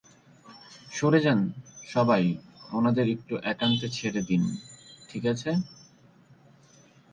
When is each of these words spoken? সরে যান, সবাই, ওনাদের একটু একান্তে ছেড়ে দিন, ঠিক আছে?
সরে 0.91 1.19
যান, 1.19 1.39
সবাই, 1.87 2.23
ওনাদের 2.71 3.07
একটু 3.09 3.33
একান্তে 3.43 3.87
ছেড়ে 3.89 4.21
দিন, 4.21 4.43
ঠিক 5.09 5.23
আছে? 5.25 5.49